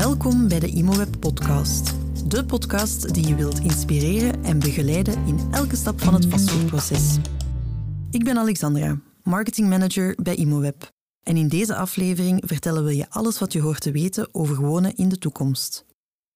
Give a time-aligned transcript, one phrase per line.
[0.00, 1.94] Welkom bij de ImoWeb podcast.
[2.30, 7.16] De podcast die je wilt inspireren en begeleiden in elke stap van het vastgoedproces.
[8.10, 10.90] Ik ben Alexandra, marketingmanager bij ImoWeb.
[11.22, 14.94] En in deze aflevering vertellen we je alles wat je hoort te weten over wonen
[14.96, 15.84] in de toekomst.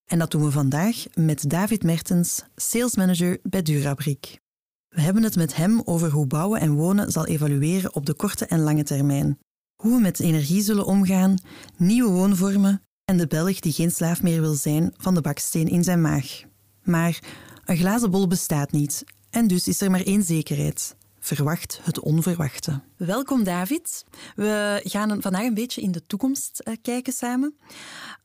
[0.04, 4.40] En dat doen we vandaag met David Mertens, salesmanager bij Durabrik.
[4.88, 8.46] We hebben het met hem over hoe bouwen en wonen zal evalueren op de korte
[8.46, 9.38] en lange termijn.
[9.82, 11.36] Hoe we met energie zullen omgaan,
[11.76, 15.84] nieuwe woonvormen en de Belg die geen slaaf meer wil zijn van de baksteen in
[15.84, 16.42] zijn maag.
[16.82, 17.22] Maar
[17.64, 20.96] een glazen bol bestaat niet en dus is er maar één zekerheid.
[21.18, 22.80] Verwacht het onverwachte.
[22.96, 24.04] Welkom David.
[24.36, 27.56] We gaan vandaag een beetje in de toekomst uh, kijken samen.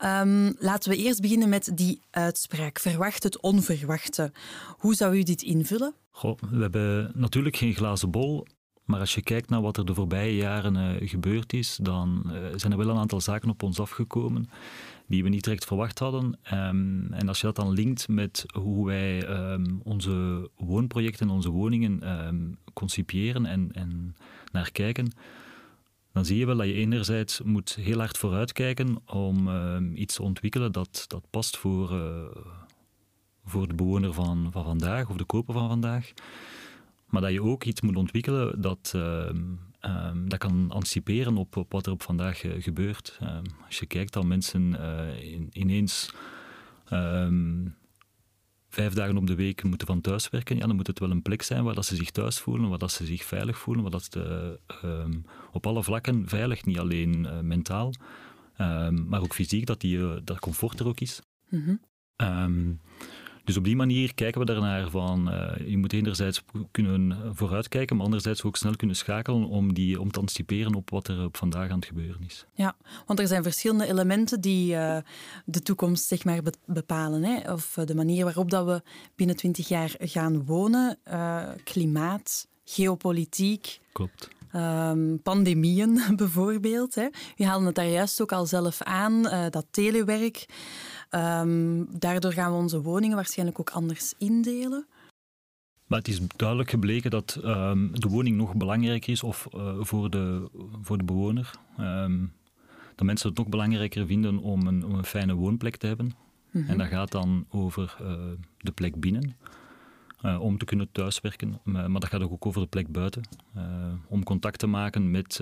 [0.03, 2.79] Um, laten we eerst beginnen met die uitspraak.
[2.79, 4.31] Verwacht het onverwachte.
[4.77, 5.93] Hoe zou u dit invullen?
[6.11, 8.47] Goh, we hebben natuurlijk geen glazen bol.
[8.89, 12.33] Maar als je kijkt naar wat er de voorbije jaren uh, gebeurd is, dan uh,
[12.55, 14.49] zijn er wel een aantal zaken op ons afgekomen
[15.07, 16.39] die we niet direct verwacht hadden.
[16.53, 21.49] Um, en als je dat dan linkt met hoe wij um, onze woonprojecten, en onze
[21.49, 24.15] woningen um, concipiëren en, en
[24.51, 25.11] naar kijken,
[26.11, 29.49] dan zie je wel dat je enerzijds moet heel hard vooruitkijken om
[29.95, 32.25] iets te ontwikkelen dat, dat past voor, uh,
[33.45, 36.13] voor de bewoner van, van vandaag of de koper van vandaag.
[37.09, 39.29] Maar dat je ook iets moet ontwikkelen dat, uh,
[39.81, 43.19] um, dat kan anticiperen op, op, wat er op vandaag uh, gebeurt.
[43.23, 44.79] Um, als je kijkt dat mensen
[45.21, 46.13] in, ineens
[48.69, 51.21] vijf dagen op de week moeten van thuis werken, ja, dan moet het wel een
[51.21, 53.91] plek zijn waar dat ze zich thuis voelen, waar dat ze zich veilig voelen, waar
[53.91, 54.59] dat ze
[55.51, 57.93] op alle vlakken veilig, niet alleen uh, mentaal,
[59.07, 61.21] maar ook fysiek, dat die, dat comfort er ook is.
[61.49, 61.63] Mm
[62.15, 62.79] -hmm.
[63.49, 68.05] Dus op die manier kijken we daarnaar van, uh, je moet enerzijds kunnen vooruitkijken, maar
[68.05, 71.69] anderzijds ook snel kunnen schakelen om, die, om te anticiperen op wat er op vandaag
[71.69, 72.45] aan het gebeuren is.
[72.53, 74.97] Ja, want er zijn verschillende elementen die uh,
[75.45, 77.23] de toekomst zeg maar, bepalen.
[77.23, 77.53] Hè?
[77.53, 78.81] Of eh, de manier waarop dat we
[79.15, 80.97] binnen twintig jaar gaan wonen,
[81.63, 83.79] klimaat, geopolitiek.
[83.91, 84.29] Klopt.
[84.55, 86.95] Um, pandemieën bijvoorbeeld.
[86.95, 87.07] Hè.
[87.37, 90.45] U haalde het daar juist ook al zelf aan, uh, dat telewerk.
[91.15, 94.87] Um, daardoor gaan we onze woningen waarschijnlijk ook anders indelen.
[95.87, 100.09] Maar het is duidelijk gebleken dat um, de woning nog belangrijker is of, uh, voor,
[100.09, 100.49] de,
[100.81, 101.51] voor de bewoner.
[101.79, 102.33] Um,
[102.95, 106.05] dat mensen het nog belangrijker vinden om een, om een fijne woonplek te hebben.
[106.05, 106.13] Mm
[106.51, 106.69] -hmm.
[106.69, 108.13] En dat gaat dan over uh,
[108.57, 109.35] de plek binnen.
[110.25, 111.59] Uh, om te kunnen thuiswerken.
[111.63, 113.23] Maar, maar, dat gaat ook over de plek buiten.
[114.07, 115.39] om contact te maken met,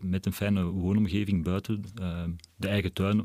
[0.00, 1.84] met een fijne woonomgeving buiten,
[2.56, 3.22] de eigen tuin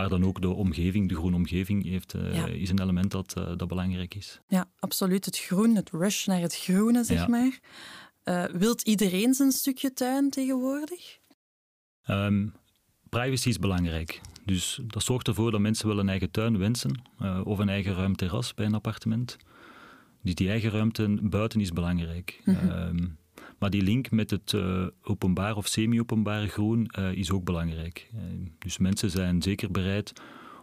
[0.00, 2.46] maar dan ook de omgeving, de groene omgeving, heeft, ja.
[2.46, 4.40] is een element dat, uh, dat belangrijk is.
[4.48, 5.24] Ja, absoluut.
[5.24, 7.28] Het groen, het rush naar het groene, zeg ja.
[7.28, 7.58] maar.
[8.24, 11.18] Uh, wilt iedereen zijn stukje tuin tegenwoordig?
[12.10, 12.52] Um,
[13.08, 14.20] privacy is belangrijk.
[14.44, 17.02] Dus dat zorgt ervoor dat mensen wel een eigen tuin wensen
[17.44, 19.36] of een eigen ruim terras bij een appartement.
[20.22, 22.40] Dus die eigen ruimte buiten is belangrijk.
[22.44, 22.70] Mm -hmm.
[22.70, 23.18] um,
[23.58, 28.10] maar die link met het uh, openbaar of semi-openbare groen uh, is ook belangrijk.
[28.14, 28.20] Uh,
[28.58, 30.12] dus mensen zijn zeker bereid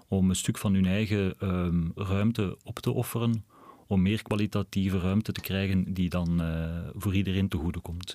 [0.08, 3.46] om een stuk van hun eigen um, ruimte op te offeren
[3.88, 6.42] om meer kwalitatieve ruimte te krijgen die dan
[6.96, 8.14] voor iedereen te goede komt.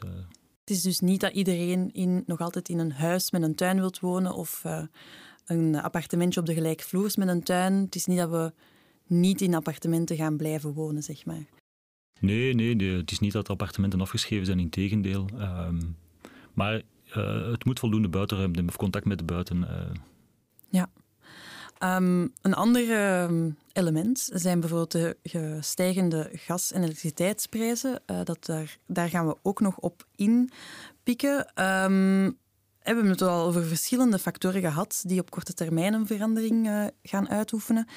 [0.61, 3.77] Het is dus niet dat iedereen in, nog altijd in een huis met een tuin
[3.77, 4.65] wilt wonen of
[5.47, 7.75] een appartementje op de gelijkvloers met een tuin.
[7.75, 8.53] Het is niet dat we
[9.07, 11.60] niet in appartementen gaan blijven wonen, zeg maar.
[12.21, 15.29] Nee, nee, het is niet dat appartementen afgeschreven zijn, in tegendeel.
[15.39, 15.97] Um,
[16.53, 16.83] maar
[17.17, 19.57] uh, het moet voldoende buitenruimte of contact met de buiten.
[19.61, 19.95] Uh.
[20.69, 20.91] Ja.
[21.97, 28.03] Um, een ander um, element zijn bijvoorbeeld de stijgende gas- en elektriciteitsprijzen.
[28.07, 31.51] Uh, dat daar, daar gaan we ook nog op inpikken.
[31.55, 32.35] We
[32.79, 37.89] hebben het al over verschillende factoren gehad die op korte termijn een verandering gaan uitoefenen.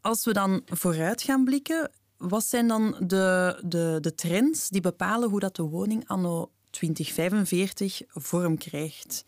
[0.00, 1.90] Als we dan vooruit gaan blikken,
[2.28, 8.02] wat zijn dan de, de, de trends die bepalen hoe dat de woning anno 2045
[8.08, 9.24] vorm krijgt?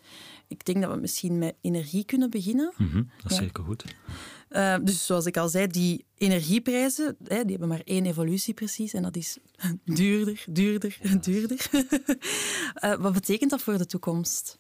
[0.48, 2.72] Ik denk dat we misschien met energie kunnen beginnen.
[2.76, 3.42] Mm -hmm, dat is ja.
[3.42, 3.84] zeker goed.
[4.50, 8.92] Uh, dus zoals ik al zei, die energieprijzen hè, die hebben maar één evolutie precies
[8.92, 9.38] en dat is
[9.84, 11.70] duurder, duurder, duurder.
[12.84, 14.58] uh, wat betekent dat voor de toekomst?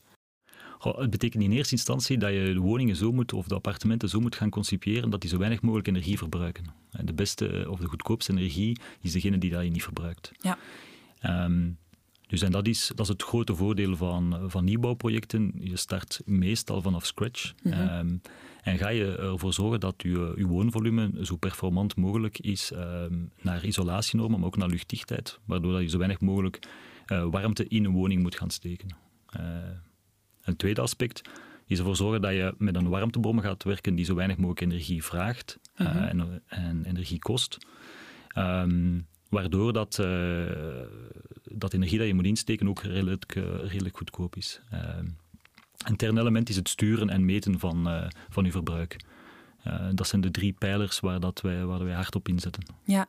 [0.78, 4.20] Het betekent in eerste instantie dat je de woningen zo moet, of de appartementen zo
[4.20, 6.64] moet gaan concipiëren dat die zo weinig mogelijk energie verbruiken.
[7.04, 10.32] De beste eh, of de goedkoopste energie is degene die dat je niet verbruikt.
[10.40, 10.58] Ja.
[11.44, 11.78] Um,
[12.26, 15.52] dus en dat is, dat is het grote voordeel van, van nieuwbouwprojecten.
[15.58, 17.52] Je start meestal vanaf scratch.
[17.62, 17.98] Mm -hmm.
[17.98, 18.20] um,
[18.62, 23.64] en ga je ervoor zorgen dat je, je woonvolume zo performant mogelijk is um, naar
[23.64, 25.38] isolatienormen, maar ook naar luchtdichtheid.
[25.44, 26.58] Waardoor dat je zo weinig mogelijk
[27.06, 28.96] uh, warmte in een woning moet gaan steken.
[29.36, 29.42] Uh,
[30.44, 31.22] een tweede aspect,
[31.66, 35.04] is ervoor zorgen dat je met een warmtebron gaat werken die zo weinig mogelijk energie
[35.04, 35.98] vraagt eh, Mhm.
[36.04, 37.58] en, en energie kost.
[38.28, 40.42] Ehm, waardoor dat, eh,
[41.44, 44.60] dat energie dat je moet insteken ook redelijk, eh, redelijk goedkoop is.
[44.70, 45.06] Ehm,
[45.86, 48.96] een derde element is het sturen en meten van, van je verbruik.
[49.92, 52.62] Dat zijn de drie pijlers waar, dat wij, waar wij hard op inzetten.
[52.84, 53.06] Ja,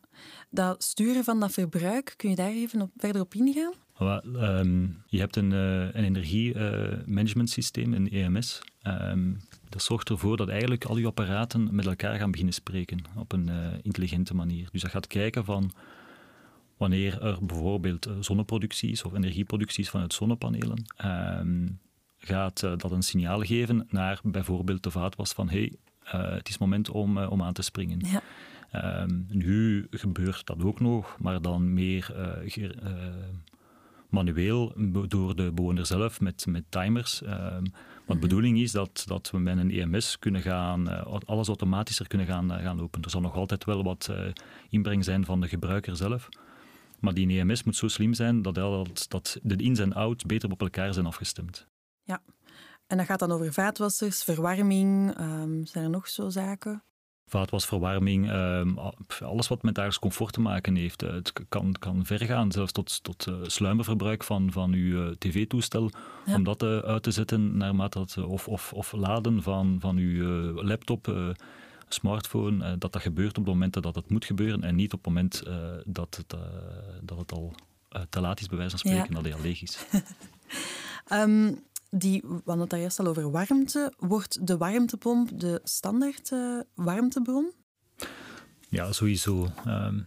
[0.50, 3.74] dat sturen van dat verbruik, kun je daar even op, verder op ingaan?
[4.00, 8.62] Ehm, je hebt een, eh, een energiemanagementsysteem, een EMS.
[8.82, 9.34] Ehm,
[9.70, 13.50] dat zorgt ervoor dat eigenlijk al je apparaten met elkaar gaan beginnen spreken op een
[13.50, 14.68] eh, intelligente manier.
[14.72, 15.72] Dus dat gaat kijken van
[16.78, 21.68] wanneer er bijvoorbeeld eh, zonneproductie is of energieproductie is vanuit zonnepanelen, ehm,
[22.18, 26.58] gaat eh, dat een signaal geven naar bijvoorbeeld de vaatwas van hey, eh, het is
[26.58, 28.00] moment om, eh, om aan te springen.
[28.06, 28.22] Ja.
[29.28, 32.92] Nu gebeurt dat ook nog, maar dan meer eh, ge- eh,
[34.16, 34.74] manueel
[35.08, 37.22] door de bewoner zelf met, met timers.
[37.22, 37.66] Ehm,
[38.06, 42.08] wat de bedoeling is dat, dat we met een EMS kunnen gaan, eh, alles automatischer
[42.08, 43.02] kunnen gaan, eh, gaan lopen.
[43.02, 44.28] Er zal nog altijd wel wat eh,
[44.70, 46.30] inbreng zijn van de gebruiker zelf.
[47.00, 50.52] Maar die EMS moet zo slim zijn dat, dat, dat de ins en outs beter
[50.52, 51.68] op elkaar zijn afgestemd.
[52.88, 56.84] En dat gaat dan over vaatwassers, verwarming, ehm, zijn er nog zo zaken?
[57.28, 61.04] Vaatwasverwarming, ehm, a- pff, alles wat met dagelijks comfort te maken heeft.
[61.04, 65.16] Eh, Het kan, kan ver gaan, zelfs tot, tot eh, sluimerverbruik van, van uw eh,
[65.18, 65.90] tv-toestel,
[66.26, 66.36] Ja.
[66.36, 70.24] om dat uit te zetten naarmate dat, of, of, of laden van, van uw
[70.64, 71.34] laptop,
[71.88, 75.14] smartphone, dat dat gebeurt op de momenten dat het moet gebeuren en niet op het
[75.14, 75.44] moment
[75.86, 76.36] dat, het,
[77.02, 77.54] dat het al
[78.10, 78.96] te laat is, bij wijze van Ja.
[78.98, 79.78] spreken, dat hij al leeg is.
[81.08, 81.54] Ehm,
[81.98, 83.94] die, we hadden het daar juist al over warmte.
[83.98, 87.52] Wordt de warmtepomp de standaard eh, warmtebron?
[88.70, 89.48] Ja, sowieso.
[89.66, 90.00] Ehm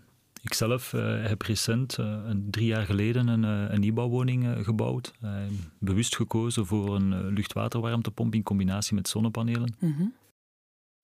[0.42, 5.12] ik zelf eh, heb recent, eh, een, drie jaar geleden, een, een nieuwbouwwoning gebouwd.
[5.20, 5.30] Eh,
[5.78, 9.74] bewust gekozen voor een luchtwaterwarmtepomp in combinatie met zonnepanelen.
[9.78, 10.04] Mhm.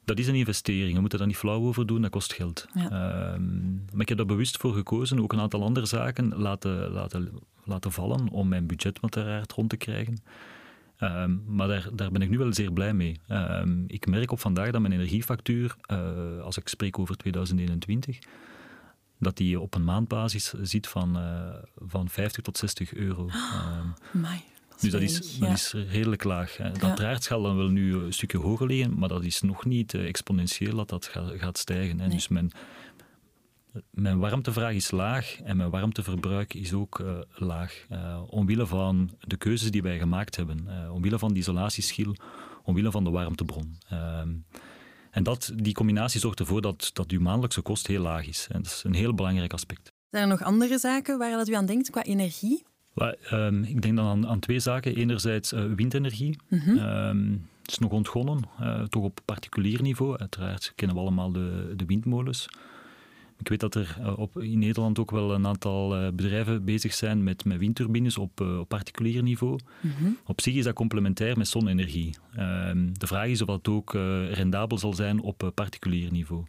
[0.04, 2.66] Dat is een investering, we moeten daar niet flauw over doen, dat kost geld.
[2.74, 2.84] Ja.
[2.84, 7.32] Ehm, maar ik heb daar bewust voor gekozen, ook een aantal andere zaken laten, laten,
[7.64, 10.22] laten vallen om mijn budget uiteraard rond te krijgen.
[10.98, 13.20] Ehm, maar daar, daar ben ik nu wel zeer blij mee.
[13.28, 18.18] Ehm, ik merk op vandaag dat mijn energiefactuur, eh, als ik spreek over 2021,
[19.18, 23.28] dat die op een maandbasis zit van, eh, van 50 tot 60 euro.
[23.28, 24.90] Ehm, Amai, dat is dus
[25.38, 26.56] dat is, dat redelijk laag.
[26.78, 27.20] Dat Ja.
[27.20, 30.76] zal dan wel nu een stukje hoger liggen, maar dat is nog niet eh, exponentieel
[30.76, 31.98] dat dat ga- gaat stijgen.
[31.98, 32.06] Hè.
[32.06, 32.14] Nee.
[32.14, 32.50] Dus mijn,
[33.90, 37.86] mijn warmtevraag is laag en mijn warmteverbruik is ook eh, laag.
[37.88, 40.68] Eh, omwille van de keuzes die wij gemaakt hebben.
[40.68, 42.14] Eh, omwille van de isolatieschil,
[42.62, 43.78] omwille van de warmtebron.
[43.88, 44.28] Ehm,
[45.10, 48.46] en dat, die combinatie zorgt ervoor dat, dat uw maandelijkse kost heel laag is.
[48.50, 49.92] En dat is een heel belangrijk aspect.
[50.10, 52.64] Zijn er nog andere zaken waar dat u aan denkt qua energie?
[52.94, 54.96] Ehm, ik denk dan aan, aan twee zaken.
[54.96, 56.36] Enerzijds windenergie.
[56.48, 56.78] Mhm.
[56.78, 57.30] Ehm,
[57.62, 58.44] het is nog ontgonnen,
[58.88, 60.18] toch op particulier niveau.
[60.18, 62.48] Uiteraard kennen we allemaal de, de windmolens.
[63.38, 66.94] Ik weet dat er eh, op, in Nederland ook wel een aantal eh, bedrijven bezig
[66.94, 69.58] zijn met, met windturbines op, eh, op particulier niveau.
[69.80, 70.10] Mhm.
[70.26, 72.16] Op zich is dat complementair met zonne-energie.
[72.34, 73.92] Ehm, de vraag is of dat ook
[74.30, 76.44] rendabel zal zijn op particulier niveau.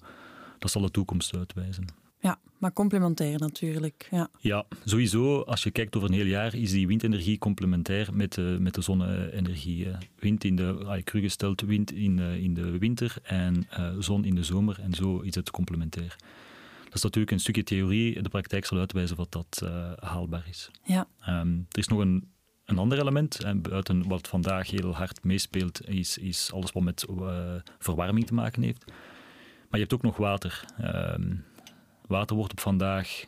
[0.59, 1.85] Dat zal de toekomst uitwijzen.
[2.19, 4.07] Ja, maar complementair natuurlijk.
[4.11, 4.29] Ja.
[4.39, 8.57] Ja, sowieso, als je kijkt over een heel jaar, is die windenergie complementair met de,
[8.59, 9.87] met de zonne-energie.
[10.19, 11.01] Wind in de,
[11.65, 13.67] wind in, in de winter en
[13.99, 14.79] zon in de zomer.
[14.79, 16.15] En zo is het complementair.
[16.95, 18.21] Dat is natuurlijk een stukje theorie.
[18.21, 20.71] De praktijk zal uitwijzen wat dat eh, haalbaar is.
[20.83, 21.07] Ja.
[21.19, 22.31] Ehm, er is nog een,
[22.65, 27.05] een ander element, en buiten wat vandaag heel hard meespeelt, is, is alles wat met
[27.09, 28.85] eh, verwarming te maken heeft.
[29.69, 30.65] Maar je hebt ook nog water.
[30.77, 31.35] Ehm,
[32.07, 33.23] water wordt op vandaag,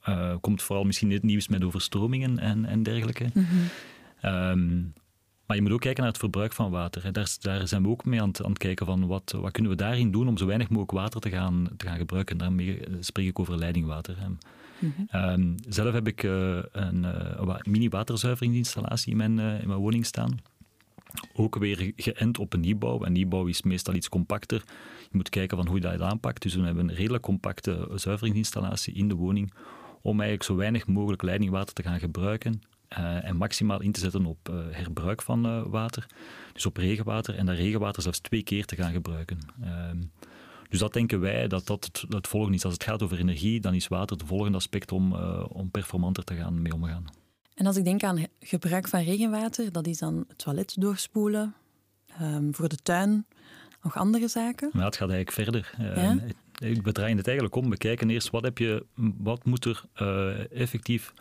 [0.00, 3.30] eh, komt vooral misschien het nieuws met overstromingen en, en dergelijke.
[3.34, 3.46] Mhm.
[4.20, 4.80] Ehm,
[5.52, 7.12] maar je moet ook kijken naar het verbruik van water.
[7.12, 9.70] Daar, daar zijn we ook mee aan het, aan het kijken van wat, wat kunnen
[9.70, 12.36] we daarin doen om zo weinig mogelijk water te gaan, te gaan gebruiken.
[12.38, 14.16] Daarmee eh, spreek ik over leidingwater.
[14.18, 14.26] hè.
[14.86, 15.02] Mhm.
[15.08, 20.38] Ehm, zelf heb ik eh, een eh, wa- mini-waterzuiveringsinstallatie in mijn, in mijn woning staan.
[21.34, 23.04] Ook weer geënt op een nieuwbouw.
[23.04, 24.62] En nieuwbouw is meestal iets compacter.
[25.00, 26.42] Je moet kijken van hoe je dat aanpakt.
[26.42, 29.52] Dus we hebben een redelijk compacte zuiveringsinstallatie in de woning
[30.02, 32.60] om eigenlijk zo weinig mogelijk leidingwater te gaan gebruiken
[32.96, 36.06] eh, en maximaal in te zetten op eh, herbruik van eh, water.
[36.52, 39.38] Dus op regenwater en dat regenwater zelfs twee keer te gaan gebruiken.
[39.62, 40.02] Ehm,
[40.68, 42.64] dus dat denken wij dat dat het, het volgende is.
[42.64, 46.34] Als het gaat over energie, dan is water het volgende aspect om, om performanter te
[46.34, 47.04] gaan mee omgaan.
[47.54, 51.54] En als ik denk aan gebruik van regenwater, dat is dan het toilet doorspoelen,
[52.06, 53.26] ehm, voor de tuin,
[53.82, 54.70] nog andere zaken.
[54.72, 55.72] Maar het gaat eigenlijk verder.
[55.78, 56.18] Eh, Ja?
[56.82, 57.70] We draaien het eigenlijk om.
[57.70, 58.84] We kijken eerst wat, heb je,
[59.18, 59.84] wat moet er
[60.50, 61.12] effectief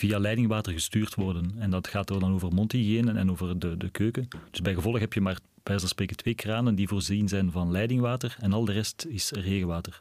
[0.00, 1.52] via leidingwater gestuurd worden.
[1.58, 4.28] En dat gaat er dan over mondhygiëne en over de, de keuken.
[4.50, 8.36] Dus bij gevolg heb je maar bij spreken twee kranen die voorzien zijn van leidingwater
[8.38, 10.00] en al de rest is regenwater.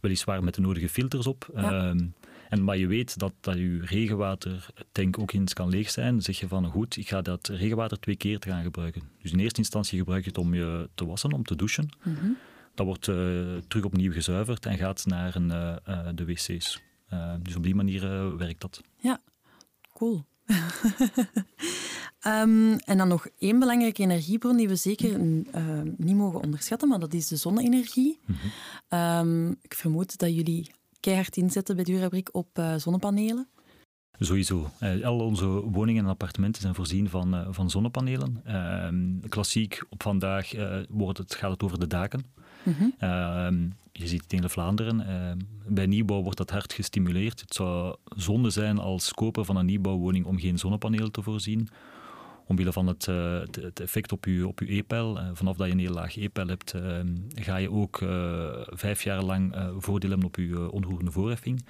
[0.00, 1.50] Weliswaar met de nodige filters op.
[1.54, 2.06] Ehm,
[2.48, 6.12] en, maar je weet dat, dat je regenwatertank ook eens kan leeg zijn.
[6.12, 9.02] Dan zeg je van, goed, ik ga dat regenwater twee keer te gaan gebruiken.
[9.22, 11.88] Dus in eerste instantie gebruik je het om je te wassen, om te douchen.
[12.02, 12.36] Mm
[12.74, 13.16] Dat wordt uh,
[13.68, 16.87] terug opnieuw gezuiverd en gaat naar een, uh, de wc's.
[17.42, 18.80] Dus op die manier werkt dat.
[18.96, 19.20] Ja,
[19.92, 20.24] cool.
[22.26, 25.42] um, en dan nog één belangrijke energiebron die we zeker uh,
[25.96, 28.18] niet mogen onderschatten, maar dat is de zonne-energie.
[28.26, 28.36] Mm
[28.88, 28.98] -hmm.
[28.98, 33.48] um, ik vermoed dat jullie keihard inzetten bij Durabric op uh, zonnepanelen.
[34.18, 34.70] Sowieso.
[34.82, 38.42] Uh, al onze woningen en appartementen zijn voorzien van, uh, van zonnepanelen.
[38.46, 40.52] Uh, klassiek op vandaag
[40.88, 42.24] wordt het, gaat het over de daken.
[42.62, 43.72] Mm -hmm.
[43.92, 45.06] je ziet het in de Vlaanderen.
[45.06, 47.40] Ehm, bij nieuwbouw wordt dat hard gestimuleerd.
[47.40, 51.68] Het zou zonde zijn als koper van een nieuwbouwwoning om geen zonnepanelen te voorzien
[52.48, 55.18] omwille van het, het, effect op je, op e-pijl.
[55.18, 56.98] Uh, vanaf dat je een heel laag e-pijl hebt, uh,
[57.34, 57.98] ga je ook
[58.66, 61.64] vijf jaar lang voordeel hebben op je onroerende voorheffing.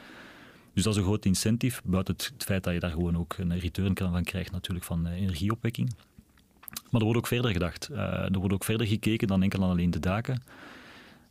[0.74, 3.58] Dus dat is een groot incentive, buiten het, feit dat je daar gewoon ook een
[3.58, 5.94] return kan van krijgt natuurlijk van energieopwekking.
[6.90, 7.88] Maar er wordt ook verder gedacht.
[7.88, 10.42] er wordt ook verder gekeken dan enkel aan alleen de daken.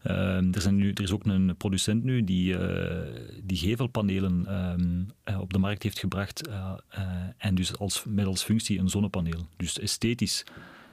[0.04, 2.98] Ehm, er, zijn nu, er is ook een producent nu die, uh,
[3.44, 6.74] die gevelpanelen ehm, eh, op de markt heeft gebracht uh,
[7.38, 9.48] en dus als, met als functie een zonnepaneel.
[9.58, 10.44] Dus esthetisch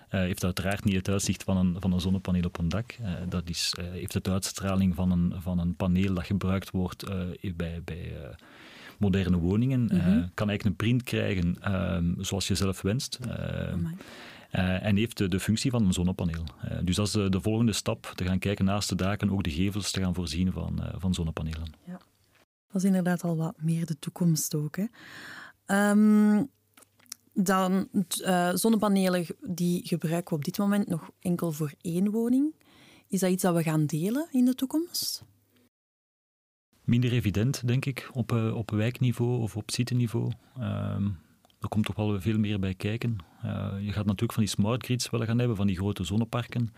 [0.08, 2.96] heeft uiteraard niet het uitzicht van een, van een zonnepaneel op een dak.
[3.28, 7.04] dat is, heeft het uitstraling van een, van een paneel dat gebruikt wordt
[7.56, 8.12] bij, bij
[8.98, 9.80] moderne woningen.
[9.80, 10.30] Mm -hmm.
[10.34, 13.18] kan eigenlijk een print krijgen ehm, zoals je zelf wenst.
[14.56, 16.44] Uh, en heeft de, de, functie van een zonnepaneel.
[16.64, 19.42] Uh, dus dat is de, de, volgende stap, te gaan kijken naast de daken, ook
[19.42, 21.72] de gevels te gaan voorzien van, uh, van zonnepanelen.
[21.86, 22.00] Ja.
[22.66, 24.76] Dat is inderdaad al wat meer de toekomst ook.
[24.76, 25.90] Hè.
[25.90, 26.50] Um,
[27.32, 27.88] dan
[28.54, 32.54] zonnepanelen die gebruiken we op dit moment nog enkel voor één woning.
[33.08, 35.24] Is dat iets dat we gaan delen in de toekomst?
[36.84, 40.32] Minder evident, denk ik, op, op wijkniveau of op siteniveau.
[40.58, 41.08] Ehm,
[41.64, 43.16] er komt toch wel veel meer bij kijken.
[43.44, 46.74] Uh, je gaat natuurlijk van die smart grids willen gaan hebben, van die grote zonneparken.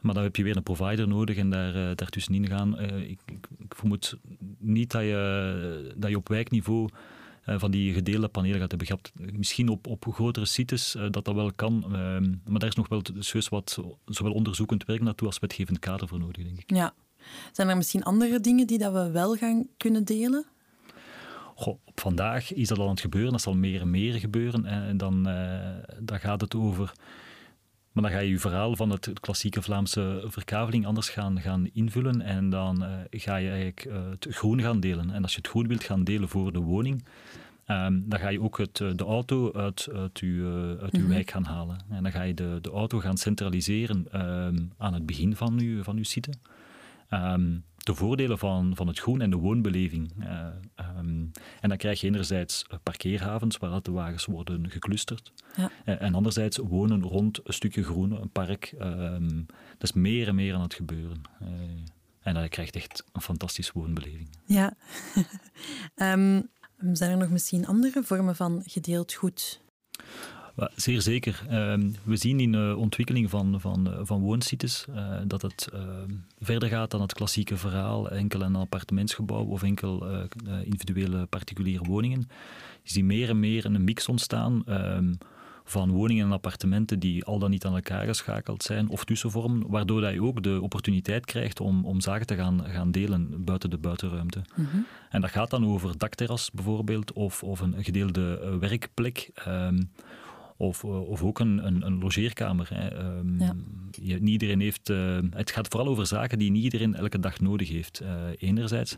[0.00, 2.80] Maar dan heb je weer een provider nodig en daar, uh, daartussenin gaan.
[2.80, 3.20] Uh, ik,
[3.58, 4.16] ik, vermoed
[4.58, 6.88] niet dat je, dat je op wijkniveau
[7.48, 8.88] van die gedeelde panelen gaat hebben.
[9.14, 12.88] Je misschien op, op grotere sites dat dat wel kan, ehm, maar daar is nog
[12.88, 16.70] wel dus wat zowel onderzoekend werk naartoe als wetgevend kader voor nodig, denk ik.
[16.70, 16.94] Ja.
[17.52, 20.46] Zijn er misschien andere dingen die dat we wel gaan kunnen delen?
[21.58, 24.64] Goh, op vandaag is dat al aan het gebeuren, dat zal meer en meer gebeuren.
[24.64, 25.60] En dan, uh,
[26.00, 26.92] dan gaat het over.
[27.92, 32.20] Maar dan ga je je verhaal van het klassieke Vlaamse verkaveling anders gaan, gaan invullen.
[32.20, 35.10] En dan uh, ga je eigenlijk uh, het groen gaan delen.
[35.10, 37.04] En als je het groen wilt gaan delen voor de woning,
[37.66, 40.46] um, dan ga je ook het, de auto uit, uit, uw,
[40.80, 41.08] uit uw mm -hmm.
[41.08, 41.78] wijk gaan halen.
[41.90, 45.82] En dan ga je de, de auto gaan centraliseren um, aan het begin van uw,
[45.82, 46.30] van uw site.
[47.10, 50.12] Um, de voordelen van, van het groen en de woonbeleving.
[50.20, 50.46] Uh,
[50.98, 55.32] um, en dan krijg je enerzijds parkeerhavens waar de wagens worden geclusterd.
[55.56, 55.70] Ja.
[55.84, 58.74] Uh, en anderzijds wonen rond een stukje groen, een park.
[58.80, 59.46] Um,
[59.78, 61.22] dat is meer en meer aan het gebeuren.
[61.42, 61.48] Uh,
[62.20, 64.28] en dan krijg je echt een fantastische woonbeleving.
[64.44, 64.76] Ja.
[65.96, 66.48] um,
[66.96, 69.60] zijn er nog misschien andere vormen van gedeeld goed?
[70.74, 71.42] Zeer zeker.
[71.48, 75.68] Ehm, we zien in de ontwikkeling van, van, van woonsites uh, dat het
[76.40, 80.06] verder gaat dan het klassieke verhaal, enkel een appartementsgebouw of enkel
[80.64, 82.28] individuele particuliere woningen.
[82.82, 85.18] Je ziet meer en meer een mix ontstaan um,
[85.68, 90.00] van woningen en appartementen die al dan niet aan elkaar geschakeld zijn of tussenvormen, waardoor
[90.00, 93.78] dat je ook de opportuniteit krijgt om, om zaken te gaan, gaan delen buiten de
[93.78, 94.42] buitenruimte.
[94.54, 94.86] Mm -hmm.
[95.10, 99.30] En dat gaat dan over dakterras bijvoorbeeld of, of een gedeelde werkplek.
[99.48, 99.90] Um,
[100.56, 102.68] of, eh, of ook een, een, een logeerkamer.
[102.74, 103.16] Hè.
[103.18, 103.54] Um, ja.
[103.90, 107.40] je, niet iedereen heeft, uh, het gaat vooral over zaken die niet iedereen elke dag
[107.40, 108.08] nodig heeft, uh,
[108.38, 108.96] enerzijds.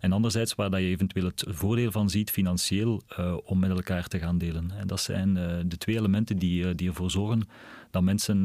[0.00, 4.08] En anderzijds waar dat je eventueel het voordeel van ziet financieel uh, om met elkaar
[4.08, 4.70] te gaan delen.
[4.78, 5.34] En dat zijn
[5.68, 7.42] de twee elementen die, die ervoor zorgen
[7.90, 8.44] dat mensen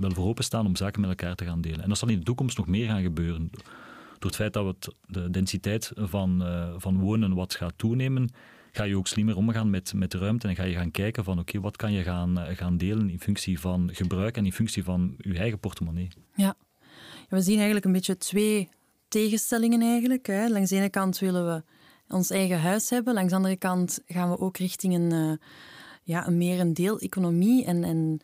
[0.00, 1.82] wel voor openstaan om zaken met elkaar te gaan delen.
[1.82, 3.50] En dat zal in de toekomst nog meer gaan gebeuren.
[4.18, 6.44] Door het feit dat het, de densiteit van,
[6.76, 8.30] van wonen wat gaat toenemen,
[8.72, 11.38] ga je ook slimmer omgaan met, met de ruimte en ga je gaan kijken van
[11.38, 14.84] oké, wat kan je gaan, eh, gaan delen in functie van gebruik en in functie
[14.84, 16.08] van je eigen portemonnee.
[16.34, 16.54] Ja,
[17.28, 18.68] we zien eigenlijk een beetje twee
[19.08, 20.26] tegenstellingen eigenlijk.
[20.26, 20.48] Hè.
[20.48, 21.62] Langs de ene kant willen we
[22.14, 25.32] ons eigen huis hebben, langs de andere kant gaan we ook richting een, uh,
[26.02, 27.64] ja, een meer een deel-economie.
[27.64, 28.20] En, en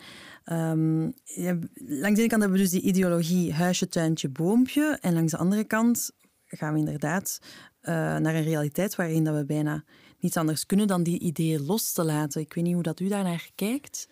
[1.25, 4.99] ja, langs de ene kant hebben we dus die ideologie huisje, tuintje, boompje.
[5.01, 6.11] En langs de andere kant
[6.47, 7.39] gaan we inderdaad
[7.83, 9.85] uh, naar een realiteit waarin dat we bijna
[10.21, 12.41] niets anders kunnen dan die ideeën los te laten.
[12.41, 14.09] Ik weet niet hoe dat u daarnaar kijkt.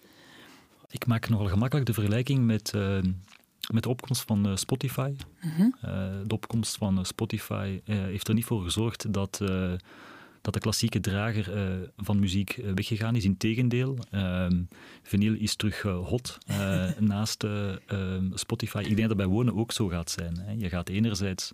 [0.90, 2.98] Ik maak nogal gemakkelijk de vergelijking met, uh,
[3.72, 5.14] met de opkomst van uh, Spotify.
[5.42, 5.60] Uh,
[6.26, 9.38] de opkomst van Spotify heeft er niet voor gezorgd dat,
[10.40, 11.50] dat de klassieke drager
[11.96, 13.24] van muziek weggegaan is.
[13.24, 14.62] Integendeel, ehm,
[15.02, 16.38] vinyl is terug hot
[16.98, 18.78] naast ehm, Spotify.
[18.78, 20.36] Ik denk dat dat bij wonen ook zo gaat zijn.
[20.38, 20.52] Hè.
[20.52, 21.52] Je gaat enerzijds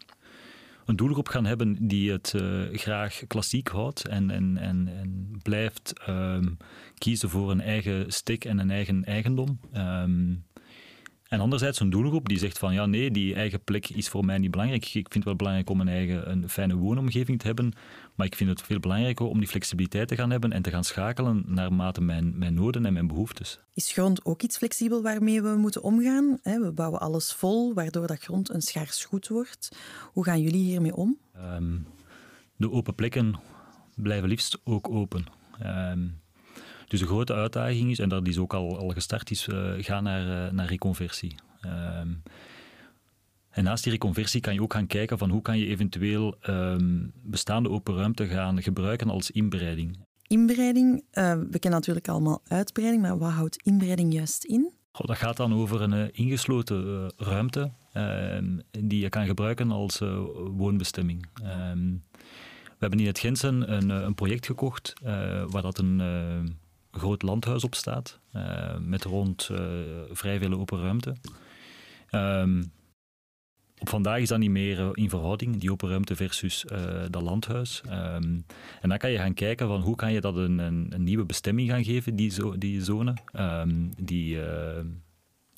[0.85, 5.93] een doelgroep gaan hebben die het uh, graag klassiek houdt en, en, en, en blijft
[6.09, 6.57] um,
[6.99, 9.61] kiezen voor een eigen stick en een eigen eigendom.
[9.77, 10.45] Um,
[11.33, 14.39] en anderzijds een doelgroep die zegt van ja, nee, die eigen plek is voor mij
[14.39, 14.85] niet belangrijk.
[14.85, 17.73] Ik vind het wel belangrijk om een eigen een fijne woonomgeving te hebben,
[18.15, 20.85] maar ik vind het veel belangrijker om die flexibiliteit te gaan hebben en te gaan
[20.85, 23.61] schakelen naarmate mijn, mijn noden en mijn behoeftes.
[23.75, 26.39] Is grond ook iets flexibel waarmee we moeten omgaan?
[26.43, 29.77] We bouwen alles vol, waardoor dat grond een schaars goed wordt.
[30.13, 31.19] Hoe gaan jullie hiermee om?
[31.37, 31.87] Um,
[32.57, 33.41] de open plekken
[33.95, 35.25] blijven liefst ook open.
[35.65, 36.22] Um,
[36.93, 40.03] dus de grote uitdaging is, en dat is ook al, al gestart, is uh, gaan
[40.03, 41.35] naar, uh, naar reconversie.
[42.01, 42.23] Um,
[43.51, 47.13] en naast die reconversie kan je ook gaan kijken van hoe kan je eventueel um,
[47.23, 49.99] bestaande open ruimte gaan gebruiken als inbreiding.
[50.27, 54.73] Inbreiding, uh, we kennen natuurlijk allemaal uitbreiding, maar wat houdt inbreiding juist in?
[54.93, 59.99] Goh, dat gaat dan over een ingesloten ruimte ehm, die je kan gebruiken als
[60.57, 61.27] woonbestemming.
[62.65, 64.93] we hebben in het Gentsen een, een project gekocht
[65.49, 66.01] waar dat een
[66.93, 69.59] groot landhuis op staat, uh, met rond uh,
[70.11, 71.17] vrij veel open ruimte.
[72.11, 72.73] Um,
[73.79, 76.65] op vandaag is dat niet meer in verhouding, die open ruimte versus
[77.11, 77.83] dat landhuis.
[77.87, 78.45] Um,
[78.81, 81.25] en dan kan je gaan kijken van hoe kan je dat een, een, een nieuwe
[81.25, 84.39] bestemming gaan geven, die, zo, die zone, um, die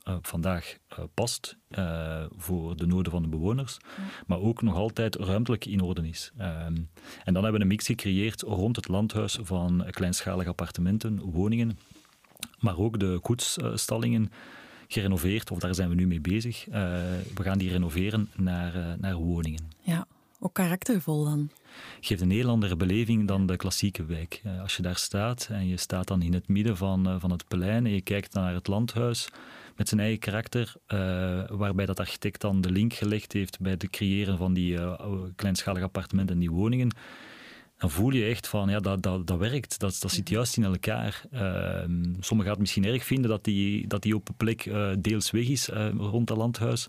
[0.09, 3.79] uh, vandaag uh, past uh, voor de noden van de bewoners,
[4.27, 6.33] maar ook nog altijd ruimtelijk in orde is.
[6.39, 6.91] Um,
[7.25, 11.79] en dan hebben we een mix gecreëerd rond het landhuis van kleinschalige appartementen, woningen,
[12.59, 14.33] maar ook de koetsstallingen
[14.89, 16.65] gerenoveerd, of daar zijn we nu mee bezig.
[16.65, 19.69] we gaan die renoveren naar, naar woningen.
[19.81, 20.07] Ja,
[20.41, 21.51] ook karaktervol dan.
[22.01, 24.43] Geeft een heel andere beleving dan de klassieke wijk.
[24.63, 27.87] als je daar staat en je staat dan in het midden van, van het plein
[27.87, 29.29] en je kijkt naar het landhuis,
[29.77, 30.99] met zijn eigen karakter, uh,
[31.49, 35.01] waarbij dat architect dan de link gelegd heeft bij het creëren van die uh,
[35.37, 36.97] kleinschalige appartementen en die woningen,
[37.79, 40.65] dan voel je echt van, ja, dat, dat, dat werkt, dat, dat zit juist in
[40.65, 41.23] elkaar.
[41.33, 41.41] Uh,
[42.21, 45.69] sommigen gaan het misschien erg vinden dat die, dat die open plek deels weg is
[45.97, 46.89] rond het landhuis,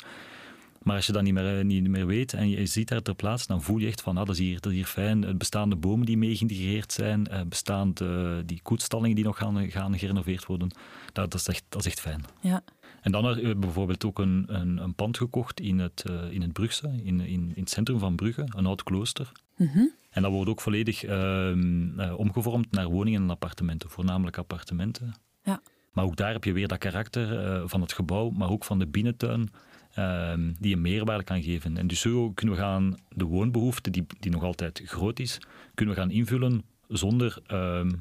[0.85, 3.47] maar als je dat niet meer, niet meer weet en je, ziet daar ter plaatse,
[3.47, 5.21] dan voel je echt van, ah, dat, is hier, dat is hier fijn.
[5.21, 10.45] Het bestaande bomen die mee geïntegreerd zijn, bestaande, die koetstallingen die nog gaan, gaan gerenoveerd
[10.45, 10.69] worden,
[11.13, 12.25] dat, dat, is echt, dat is echt fijn.
[12.41, 12.63] Ja.
[13.01, 16.53] En dan hebben we bijvoorbeeld ook een, een, een pand gekocht in het, in het
[16.53, 19.31] Brugse, in, in, in het centrum van Brugge, een oud klooster.
[19.57, 19.93] Mm -hmm.
[20.15, 25.13] En dat wordt ook volledig uh, omgevormd naar woningen en appartementen, voornamelijk appartementen.
[25.43, 25.61] Ja.
[25.91, 28.79] Maar ook daar heb je weer dat karakter eh, van het gebouw, maar ook van
[28.79, 29.49] de binnentuin,
[29.95, 31.77] ehm, die een meerwaarde kan geven.
[31.77, 35.39] En dus zo kunnen we gaan de woonbehoefte, die, die nog altijd groot is,
[35.73, 37.91] kunnen we gaan invullen zonder ehm,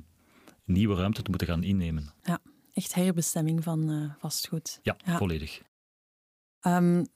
[0.64, 2.12] nieuwe ruimte te moeten gaan innemen.
[2.22, 2.40] Ja
[2.74, 4.80] echt herbestemming van uh, vastgoed.
[4.82, 5.62] Ja, volledig.
[6.66, 7.06] Um,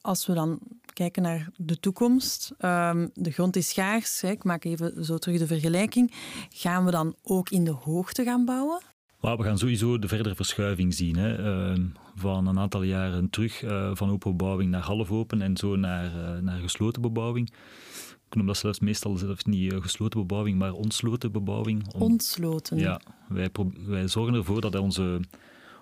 [0.00, 0.58] als we dan
[0.92, 5.38] kijken naar de toekomst, um, de grond is schaars, hè, ik maak even zo terug
[5.38, 6.12] de vergelijking,
[6.50, 8.80] gaan we dan ook in de hoogte gaan bouwen?
[9.20, 11.16] we gaan sowieso de verdere verschuiving zien.
[11.16, 11.38] Hè.
[11.72, 15.76] Uh, van een aantal jaren terug uh, van open bebouwing naar half open en zo
[15.76, 17.52] naar, uh, naar gesloten bebouwing
[18.30, 21.92] noem dat zelfs meestal zelfs niet eh, gesloten bebouwing, maar ontsloten bebouwing.
[21.92, 22.78] ontsloten?
[22.78, 23.50] Ja, wij,
[23.86, 25.20] wij zorgen ervoor dat onze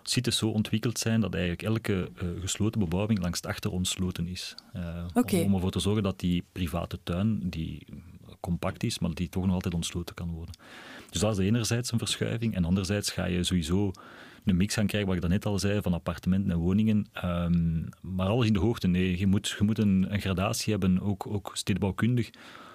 [0.02, 4.54] sites zo ontwikkeld zijn dat eigenlijk elke gesloten bebouwing langs de achter ontsloten is.
[5.14, 5.40] Okay.
[5.40, 7.86] om, om, ervoor te zorgen dat die private tuin, die
[8.40, 10.54] compact is, maar die toch nog altijd ontsloten kan worden.
[11.10, 12.54] Dus dat is enerzijds een verschuiving.
[12.54, 13.92] En anderzijds ga je sowieso
[14.44, 17.06] een mix gaan krijgen, wat ik daarnet al zei, van appartementen en woningen.
[17.24, 18.86] Um, maar alles in de hoogte.
[18.86, 22.30] Nee, je moet, je moet een, een gradatie hebben, ook, ook stedenbouwkundig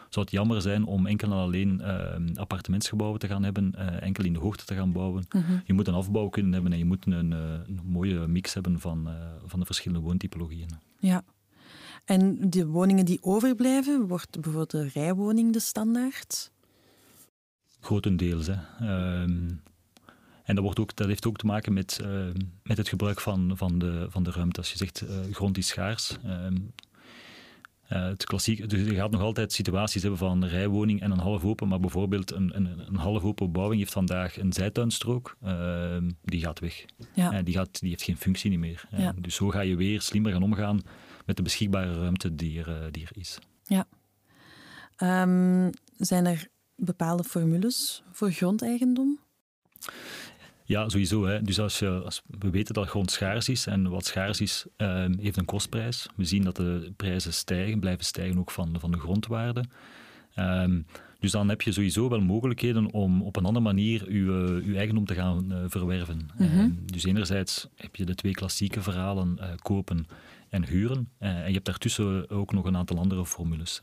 [0.10, 4.24] zou het jammer zijn om enkel en alleen uh, appartementsgebouwen te gaan hebben, uh, enkel
[4.24, 5.26] in de hoogte te gaan bouwen.
[5.30, 5.62] Mm -hmm.
[5.66, 8.80] Je moet een afbouw kunnen hebben en je moet een, uh, een mooie mix hebben
[8.80, 9.10] van,
[9.46, 10.70] van de verschillende woontypologieën.
[11.00, 11.24] Ja.
[12.06, 16.52] En de woningen die overblijven, wordt bijvoorbeeld de rijwoning de standaard?
[17.80, 18.48] Grotendeels.
[18.48, 18.56] Hè.
[18.80, 19.50] Ehm,
[20.48, 22.26] en dat, wordt ook, dat heeft ook te maken met, uh,
[22.64, 24.60] met het gebruik van, van, de, van de ruimte.
[24.60, 26.18] Als je zegt uh, grond is schaars.
[26.26, 26.48] Uh,
[27.88, 31.44] het klassiek, dus je gaat nog altijd situaties hebben van een rijwoning en een half
[31.44, 36.42] open, maar bijvoorbeeld een, een, een half open bebouwing heeft vandaag een zijtuinstrook, ehm, die
[36.42, 36.86] gaat weg.
[37.14, 37.42] Ja.
[37.42, 38.88] die, gaat, die heeft geen functie niet meer.
[38.98, 39.14] Ja.
[39.20, 40.82] Dus zo ga je weer slimmer gaan omgaan
[41.26, 43.40] met de beschikbare ruimte die er, die er is.
[43.64, 43.88] Ja.
[45.24, 49.20] Um, zijn er bepaalde formules voor grondeigendom?
[50.68, 51.26] Ja, sowieso.
[51.26, 51.42] Hè.
[51.42, 55.06] Dus als, je, als we weten dat grond schaars is en wat schaars is, uh,
[55.20, 56.08] heeft een kostprijs.
[56.16, 59.64] We zien dat de prijzen stijgen, blijven stijgen ook van, van de grondwaarde.
[60.36, 60.86] Um,
[61.20, 65.06] dus dan heb je sowieso wel mogelijkheden om op een andere manier je, je eigendom
[65.06, 66.30] te gaan uh, verwerven.
[66.38, 70.08] Mm dus enerzijds heb je de twee klassieke verhalen, uh, kopen
[70.50, 71.10] en huren.
[71.18, 73.82] en je hebt daartussen ook nog een aantal andere formules.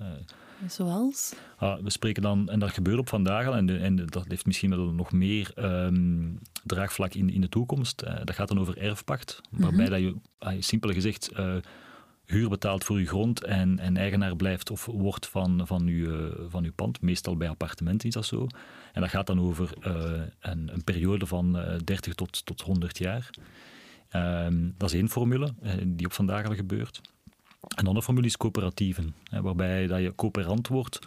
[0.69, 1.35] Zoals?
[1.57, 4.47] Ah, we spreken dan, en dat gebeurt op vandaag al, en, de, en dat heeft
[4.47, 8.03] misschien wel nog meer um, draagvlak in, in de toekomst.
[8.03, 9.91] Uh, dat gaat dan over erfpacht, waarbij mm -hmm.
[9.91, 11.55] dat je, uh, simpel gezegd, uh,
[12.25, 16.65] huur betaalt voor je grond en, en eigenaar blijft of wordt van, van, uw, van
[16.65, 17.01] uw pand.
[17.01, 18.47] Meestal bij appartementen is dat zo.
[18.93, 19.71] En dat gaat dan over
[20.41, 21.53] een, een, periode van
[21.85, 23.31] 30 tot, tot 100 jaar.
[24.17, 25.55] Um, dat is één formule
[25.87, 27.01] die op vandaag al gebeurt.
[27.61, 30.99] Een andere formule is coöperatieven, waarbij dat je coöperant wordt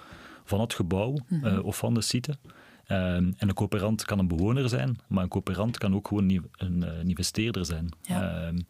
[0.43, 1.45] van het gebouw mm -hmm.
[1.45, 2.31] uh, of van de site.
[2.31, 6.49] Um, en een coöperant kan een bewoner zijn, maar een coöperant kan ook gewoon een,
[6.57, 7.89] een investeerder zijn.
[8.01, 8.47] Ja.
[8.47, 8.65] Um,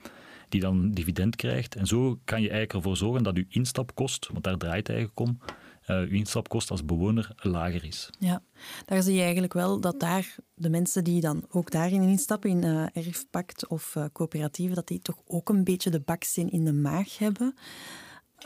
[0.49, 1.75] die dan dividend krijgt.
[1.75, 5.19] En zo kan je eigenlijk ervoor zorgen dat je instapkost, want daar draait het eigenlijk
[5.19, 5.39] om,
[5.87, 8.09] uw instapkost als bewoner lager is.
[8.19, 8.41] Ja,
[8.85, 12.65] daar zie je eigenlijk wel dat daar de mensen die dan ook daarin instappen, in
[12.65, 16.73] uh, erfpact of uh, coöperatieven, dat die toch ook een beetje de baksteen in de
[16.73, 17.55] maag hebben.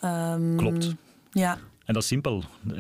[0.04, 0.96] Um, Klopt.
[1.32, 1.60] Ja.
[1.86, 2.44] En dat is simpel.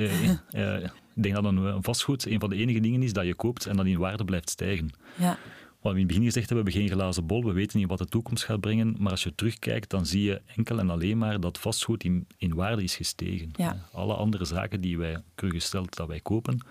[1.15, 3.76] ik denk dat een vastgoed een van de enige dingen is dat je koopt en
[3.76, 4.89] dat in waarde blijft stijgen.
[5.17, 5.38] Ja.
[5.82, 7.88] Wat we in het begin gezegd hebben, we hebben geen glazen bol, we weten niet
[7.88, 11.17] wat de toekomst gaat brengen, maar als je terugkijkt, dan zie je enkel en alleen
[11.17, 13.50] maar dat vastgoed in, in waarde is gestegen.
[13.56, 13.88] Ja.
[13.91, 16.65] Alle andere zaken die wij, gesteld dat wij kopen,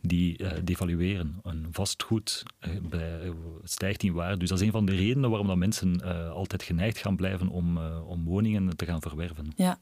[0.00, 1.40] die uh, devalueren.
[1.42, 3.32] Een vastgoed uh, bij,
[3.64, 4.36] stijgt in waarde.
[4.36, 7.78] Dus dat is een van de redenen waarom dat mensen altijd geneigd gaan blijven om,
[7.86, 9.52] om woningen te gaan verwerven.
[9.56, 9.78] Ja.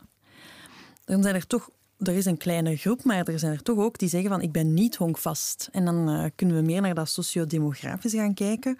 [1.04, 3.98] Dan zijn er toch er is een kleine groep, maar er zijn er toch ook
[3.98, 5.68] die zeggen van ik ben niet honkvast.
[5.72, 8.78] En dan uh, kunnen we meer naar dat sociodemografisch gaan kijken.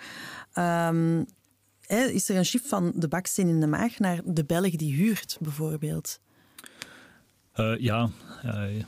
[0.54, 1.26] Um,
[1.80, 4.94] hè, is er een shift van de baksteen in de maag naar de Belg die
[4.94, 6.20] huurt, bijvoorbeeld?
[7.56, 8.10] Uh, ja,
[8.44, 8.78] uh,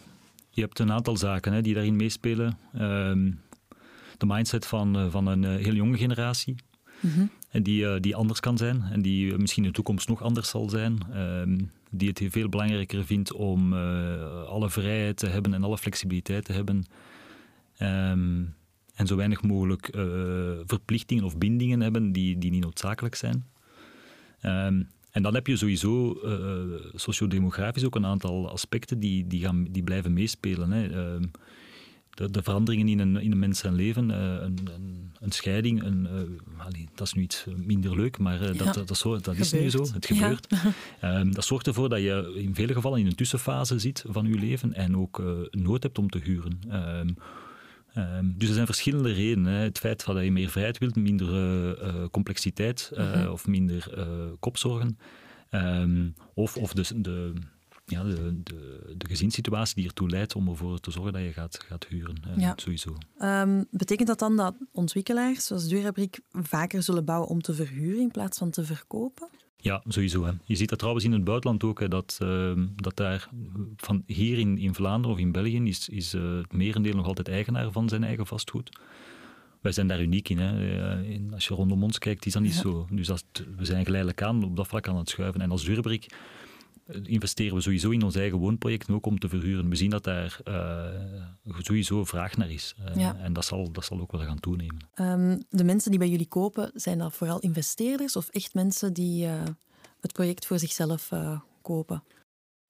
[0.50, 2.58] je hebt een aantal zaken hè, die daarin meespelen.
[4.18, 6.54] de mindset van, van een heel jonge generatie.
[7.00, 7.30] Mm -hmm.
[7.48, 10.68] En die, die anders kan zijn en die misschien in de toekomst nog anders zal
[10.68, 10.98] zijn.
[11.90, 16.52] Die het veel belangrijker vindt om uh, alle vrijheid te hebben en alle flexibiliteit te
[16.52, 16.84] hebben.
[17.82, 18.54] Um,
[18.94, 20.02] en zo weinig mogelijk uh,
[20.64, 23.44] verplichtingen of bindingen hebben die, die niet noodzakelijk zijn.
[24.42, 29.66] Um, en dan heb je sowieso uh, sociodemografisch ook een aantal aspecten die, die, gaan,
[29.70, 30.70] die blijven meespelen.
[30.70, 31.18] Hè.
[32.20, 35.32] Uh, de, de, veranderingen in een, in een mens zijn leven, uh, een, een, een,
[35.32, 38.88] scheiding, een, uh, allee, dat is nu iets minder leuk, maar uh, dat, ja, dat,
[39.02, 40.46] dat, dat is nu zo, het gebeurt.
[41.00, 41.18] Ja.
[41.20, 44.34] um, dat zorgt ervoor dat je in vele gevallen in een tussenfase zit van je
[44.34, 46.60] leven en ook nood hebt om te huren.
[46.72, 47.16] Um,
[47.96, 49.52] um, dus er zijn verschillende redenen.
[49.52, 49.62] Hè.
[49.62, 53.32] Het feit dat je meer vrijheid wilt, minder complexiteit -huh.
[53.32, 54.06] of minder
[54.40, 54.98] kopzorgen.
[56.34, 57.32] of, of de, de
[57.90, 61.64] ja, de, de, de gezinssituatie die ertoe leidt om ervoor te zorgen dat je gaat,
[61.68, 62.22] gaat huren.
[62.36, 62.52] Ja.
[62.56, 62.96] Sowieso.
[63.22, 68.10] Um, betekent dat dan dat ontwikkelaars zoals Durabriek vaker zullen bouwen om te verhuren in
[68.10, 69.28] plaats van te verkopen?
[69.56, 70.24] Ja, sowieso.
[70.24, 70.32] Hè.
[70.44, 73.28] Je ziet dat trouwens in het buitenland ook, hè, dat, uh, dat daar
[73.76, 77.28] van hier in, in Vlaanderen of in België is, is uh, het merendeel nog altijd
[77.28, 78.78] eigenaar van zijn eigen vastgoed.
[79.60, 80.38] Wij zijn daar uniek in.
[80.38, 81.32] Hè.
[81.32, 82.60] Als je rondom ons kijkt, is dat niet ja.
[82.60, 82.86] zo.
[82.90, 83.24] Dus dat,
[83.56, 85.40] we zijn geleidelijk aan op dat vlak aan het schuiven.
[85.40, 86.06] En als Durabriek
[87.02, 89.68] investeren we sowieso in ons eigen woonprojecten ook om te verhuren.
[89.68, 92.74] We zien dat daar uh, sowieso vraag naar is.
[92.88, 93.16] Uh, ja.
[93.16, 94.88] En dat zal, dat zal ook wel gaan toenemen.
[94.94, 99.26] Um, de mensen die bij jullie kopen, zijn dat vooral investeerders of echt mensen die
[99.26, 99.32] uh,
[100.00, 101.12] het project voor zichzelf
[101.62, 102.02] kopen?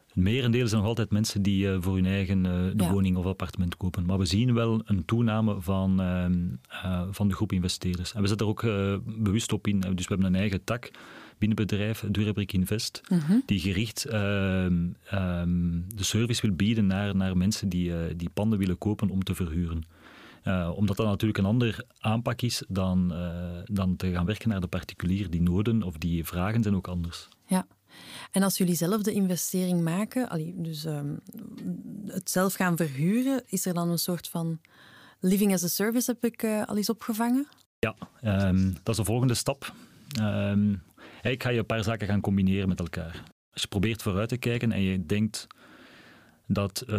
[0.07, 2.93] Het merendeel zijn nog altijd mensen die uh, voor hun eigen uh, de ja.
[2.93, 4.07] woning of appartement kopen.
[4.07, 8.15] Maar we zien wel een toename van, uh, van de groep investeerders.
[8.15, 8.63] En we zetten er ook
[9.23, 9.81] bewust op in.
[9.81, 10.91] Dus we hebben een eigen tak
[11.41, 13.41] binnenbedrijf, Durabrik Invest, uh -huh.
[13.47, 18.59] die gericht um, um, de service wil bieden naar, naar mensen die, uh, die panden
[18.59, 19.85] willen kopen om te verhuren.
[20.45, 24.61] Uh, omdat dat natuurlijk een ander aanpak is dan, uh, dan te gaan werken naar
[24.61, 25.31] de particulier.
[25.31, 27.29] Die noden of die vragen zijn ook anders.
[27.47, 27.67] Ja.
[28.31, 31.19] En als jullie zelf de investering maken, allee, dus um,
[32.07, 34.61] het zelf gaan verhuren, is er dan een soort van
[35.21, 37.47] living as a service, heb ik al eens opgevangen?
[37.79, 37.95] Ja,
[38.49, 39.75] um, dat is de volgende stap.
[40.21, 40.83] Um,
[41.23, 43.23] ik ga je een paar zaken gaan combineren met elkaar.
[43.53, 45.47] Als je probeert vooruit te kijken en je denkt
[46.47, 46.97] dat uh,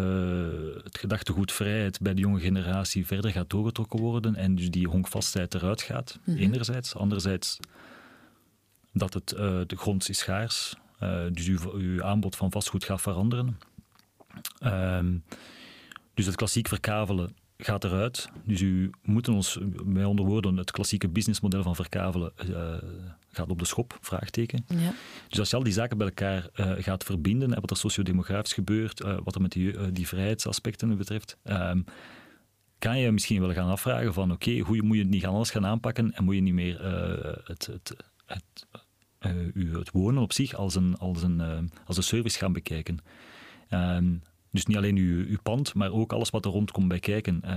[0.83, 5.53] het gedachtegoed vrijheid bij de jonge generatie verder gaat doorgetrokken worden en dus die honkvastheid
[5.53, 6.43] eruit gaat, mm -hmm.
[6.43, 6.95] enerzijds.
[6.95, 7.59] Anderzijds
[8.93, 13.01] dat het, uh, de grond is schaars, uh, dus uw, uw, aanbod van vastgoed gaat
[13.01, 13.57] veranderen.
[14.63, 15.23] Um,
[16.13, 18.29] Dus het klassiek verkavelen gaat eruit.
[18.43, 22.33] Dus u moet ons, bij onder woorden, het klassieke businessmodel van verkavelen
[23.31, 24.65] gaat op de schop, vraagteken.
[24.67, 24.93] Ja.
[25.27, 29.01] Dus als je al die zaken bij elkaar uh, gaat verbinden, wat er sociodemografisch gebeurt,
[29.01, 31.81] uh, wat er met die, die vrijheidsaspecten betreft, ehm,
[32.79, 35.51] kan je misschien wel gaan afvragen van oké, okay, hoe moet je niet gaan alles
[35.51, 36.83] gaan aanpakken en moet je niet meer
[37.45, 38.67] het, het, het,
[39.19, 42.99] het, wonen op zich als een, als een, als een service gaan bekijken.
[43.69, 46.99] Um, dus niet alleen uw, uw pand, maar ook alles wat er rond komt bij
[46.99, 47.41] kijken.
[47.45, 47.51] Uh,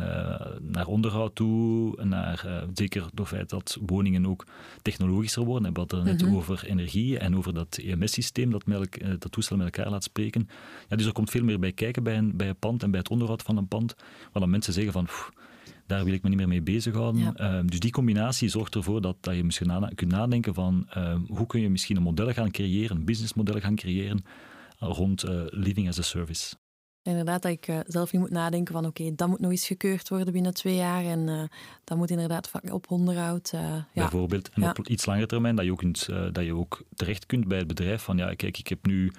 [0.61, 4.47] naar onderhoud toe, naar, uh, zeker door het feit dat woningen ook
[4.83, 5.73] technologischer worden.
[5.73, 6.37] We hadden het net mhm.
[6.37, 8.79] over energie en over dat EMS-systeem dat, uh,
[9.19, 10.49] dat toestel met elkaar laat spreken.
[10.89, 13.01] Ja, dus er komt veel meer bij kijken bij een, bij een pand en bij
[13.01, 13.95] het onderhoud van een pand.
[14.33, 15.05] Waar dan mensen zeggen van...
[15.05, 15.31] Pff,
[15.87, 17.21] daar wil ik me niet meer mee bezighouden.
[17.21, 17.35] Ja.
[17.35, 21.21] Ehm, dus die combinatie zorgt ervoor dat, dat je misschien na, kunt nadenken van ehm,
[21.29, 24.25] hoe kun je misschien een model gaan creëren, een businessmodel gaan creëren
[24.79, 26.55] rond living as a service.
[27.05, 30.09] Inderdaad, dat ik uh, zelf niet moet nadenken van oké, dat moet nog eens gekeurd
[30.09, 31.43] worden binnen twee jaar en uh,
[31.85, 33.53] dat moet inderdaad op onderhoud.
[33.55, 33.85] Uh, ja.
[33.93, 37.49] Bijvoorbeeld, en op iets langer termijn dat je, ook kunt, dat je ook terecht kunt
[37.49, 39.13] bij het bedrijf van ja, kijk, ik heb nu,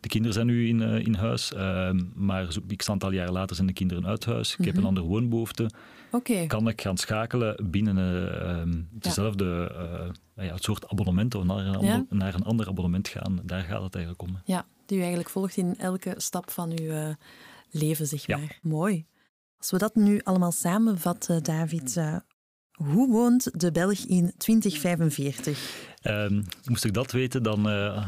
[0.00, 3.66] de kinderen zijn nu in, in huis, ehm, maar ik sta aantal jaren later zijn
[3.66, 4.88] de kinderen uit huis, ik heb een mhm.
[4.88, 5.70] andere woonbehoefte.
[6.10, 6.46] Okay.
[6.46, 7.96] Kan ik gaan schakelen binnen
[8.40, 9.72] ehm, dezelfde
[10.34, 10.52] ja.
[10.52, 14.22] het soort abonnement of naar een, naar een ander abonnement gaan, daar gaat het eigenlijk
[14.22, 14.38] om.
[14.44, 17.14] Ja, die u eigenlijk volgt in elke stap van uw
[17.70, 18.58] leven, zeg maar.
[18.62, 19.06] Mooi.
[19.58, 22.00] Als we dat nu allemaal samenvatten, David,
[22.78, 25.86] hoe woont de Belg in 2045?
[26.02, 28.02] Um, ehm, moest ik dat weten, dan uh,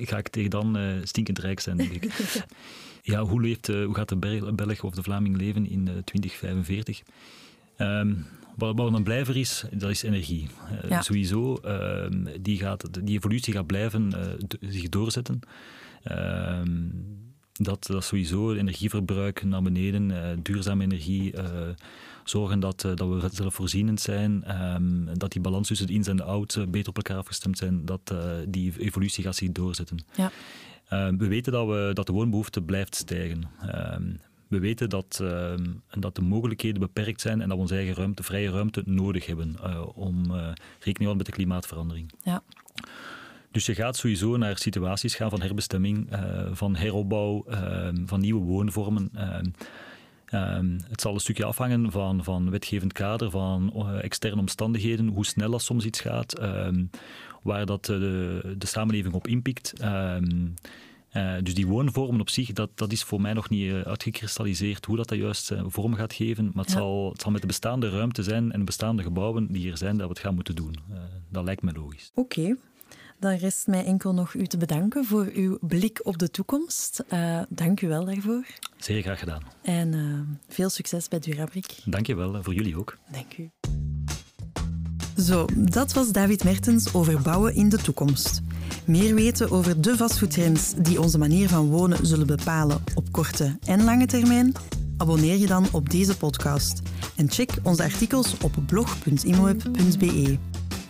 [0.00, 2.12] ga ik tegen dan stinkend rijk zijn, denk ik.
[3.02, 4.16] ja, hoe, leeft, hoe gaat de
[4.54, 7.02] Belg of de Vlaming leven in 2045?
[7.78, 10.48] Um, wat, wat een blijver is, dat is energie.
[10.88, 11.02] Ja.
[11.02, 12.06] Sowieso, uh,
[12.40, 14.12] die, gaat, die evolutie gaat blijven
[14.60, 15.40] zich doorzetten.
[16.02, 16.88] Ehm,
[17.52, 21.34] dat, dat sowieso energieverbruik naar beneden, duurzame energie,
[22.28, 26.16] zorgen dat, uh, dat we zelfvoorzienend zijn, um, dat die balans tussen de ins en
[26.16, 28.14] de outs beter op elkaar afgestemd zijn, dat
[28.48, 30.04] die evolutie gaat zich doorzetten.
[30.16, 30.30] Ja.
[30.88, 33.48] Ehm, we weten dat, we, dat de woonbehoefte blijft stijgen.
[34.48, 35.22] we weten dat,
[35.98, 39.56] dat de mogelijkheden beperkt zijn en dat we onze eigen ruimte, vrije ruimte nodig hebben
[39.94, 42.12] om rekening te houden met de klimaatverandering.
[42.22, 42.42] Ja.
[43.50, 46.08] Dus je gaat sowieso naar situaties gaan van herbestemming,
[46.52, 47.44] van heropbouw,
[48.06, 49.10] van nieuwe woonvormen.
[50.30, 50.58] Uh,
[50.88, 55.50] het zal een stukje afhangen van, van wetgevend kader, van uh, externe omstandigheden, hoe snel
[55.50, 56.84] dat soms iets gaat, ehm,
[57.42, 59.72] waar dat de, de samenleving op inpikt.
[59.80, 60.16] Uh,
[61.42, 65.08] dus die woonvormen op zich, dat, dat is voor mij nog niet uitgekristalliseerd hoe dat,
[65.08, 66.50] dat juist vorm gaat geven.
[66.54, 69.70] Maar het, zal, het zal met de bestaande ruimte zijn en de bestaande gebouwen die
[69.70, 70.76] er zijn, dat we het gaan moeten doen.
[71.28, 72.10] dat lijkt me logisch.
[72.14, 72.56] Oké.
[73.18, 77.04] Dan rest mij enkel nog u te bedanken voor uw blik op de toekomst.
[77.12, 78.46] Uh, dank u wel daarvoor.
[78.76, 79.42] Zeer graag gedaan.
[79.62, 81.78] En uh, veel succes bij Durabrik.
[81.84, 82.98] Dank je wel, voor jullie ook.
[83.12, 83.50] Dank u.
[85.16, 88.42] Zo, dat was David Mertens over bouwen in de toekomst.
[88.84, 93.84] Meer weten over de vastgoedtrends die onze manier van wonen zullen bepalen op korte en
[93.84, 94.52] lange termijn?
[94.96, 96.82] Abonneer je dan op deze podcast
[97.16, 100.38] en check onze artikels op blog.imoweb.be.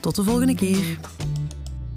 [0.01, 0.99] Tot de volgende keer.